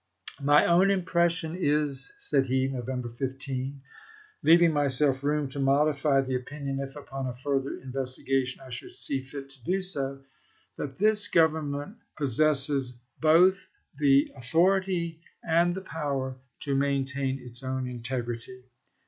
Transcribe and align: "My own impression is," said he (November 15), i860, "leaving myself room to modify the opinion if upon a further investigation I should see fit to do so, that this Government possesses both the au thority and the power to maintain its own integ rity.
"My 0.51 0.65
own 0.65 0.89
impression 0.89 1.55
is," 1.55 2.11
said 2.17 2.47
he 2.47 2.67
(November 2.67 3.07
15), 3.07 3.71
i860, 3.73 3.79
"leaving 4.41 4.73
myself 4.73 5.23
room 5.23 5.47
to 5.49 5.59
modify 5.59 6.21
the 6.21 6.33
opinion 6.33 6.79
if 6.79 6.95
upon 6.95 7.27
a 7.27 7.35
further 7.35 7.77
investigation 7.77 8.61
I 8.65 8.71
should 8.71 8.95
see 8.95 9.21
fit 9.21 9.51
to 9.51 9.63
do 9.63 9.79
so, 9.83 10.23
that 10.75 10.97
this 10.97 11.27
Government 11.27 11.97
possesses 12.17 12.97
both 13.19 13.67
the 13.95 14.31
au 14.35 14.39
thority 14.39 15.19
and 15.47 15.75
the 15.75 15.81
power 15.81 16.35
to 16.61 16.73
maintain 16.75 17.37
its 17.37 17.61
own 17.61 17.83
integ 17.85 18.25
rity. 18.25 18.63